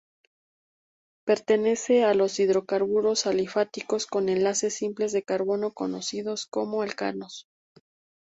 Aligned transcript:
Pertenece 1.27 2.03
a 2.05 2.15
los 2.15 2.39
hidrocarburos 2.39 3.27
alifáticos 3.27 4.07
con 4.07 4.29
enlaces 4.29 4.73
simples 4.73 5.11
de 5.11 5.21
carbono, 5.21 5.73
conocidos 5.73 6.47
como 6.47 6.81
Alcanos. 6.81 7.47